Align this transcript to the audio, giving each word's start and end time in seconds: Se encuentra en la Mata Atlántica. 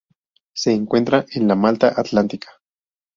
Se 0.55 0.73
encuentra 0.73 1.27
en 1.29 1.47
la 1.47 1.53
Mata 1.53 1.93
Atlántica. 1.95 2.49